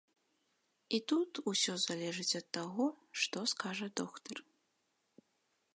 І 0.97 0.99
тут 1.11 1.31
усё 1.51 1.73
залежыць 1.87 2.37
ад 2.41 2.47
таго, 2.59 2.85
што 3.25 3.45
скажа 3.53 3.87
доктар. 4.01 4.37